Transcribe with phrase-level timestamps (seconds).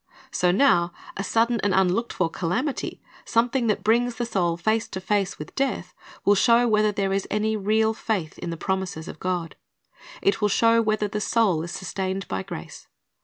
[0.31, 4.99] So now, a sudden and unlooked for calamity, something that brings the soul face to
[4.99, 5.93] face with death,
[6.25, 9.55] will show whether there is any real faith in the promises of God.
[10.19, 12.87] It will show whether the soul is sustained by grace.